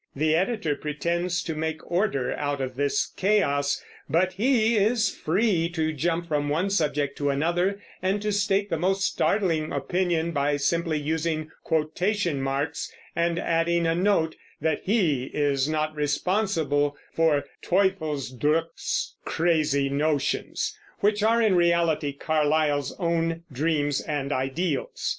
[0.15, 5.93] The editor pretends to make order out of this chaos; but he is free to
[5.93, 10.97] jump from one subject to another and to state the most startling opinion by simply
[10.97, 19.87] using quotation marks and adding a note that he is not responsible for Teufelsdroeckh's crazy
[19.87, 25.09] notions, which are in reality Carlyle's own dreams and ideals.